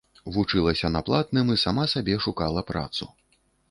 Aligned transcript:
Вучылася 0.37 0.91
на 0.95 1.03
платным 1.11 1.53
і 1.59 1.61
сама 1.67 1.87
сабе 1.95 2.19
шукала 2.27 2.69
працу. 2.75 3.15